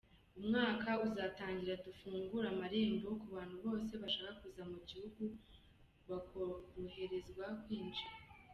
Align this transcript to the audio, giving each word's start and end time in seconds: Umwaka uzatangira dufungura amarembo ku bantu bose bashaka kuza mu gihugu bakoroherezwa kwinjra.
Umwaka 0.39 0.89
uzatangira 1.07 1.75
dufungura 1.85 2.47
amarembo 2.53 3.07
ku 3.21 3.27
bantu 3.35 3.55
bose 3.65 3.93
bashaka 4.01 4.31
kuza 4.39 4.63
mu 4.71 4.79
gihugu 4.89 5.23
bakoroherezwa 6.09 7.45
kwinjra. 7.63 8.07